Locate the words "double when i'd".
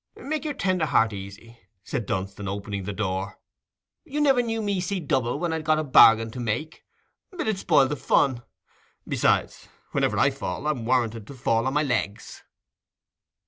4.99-5.63